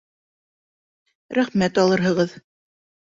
[1.39, 2.35] Рәхмәт алырһығыҙ.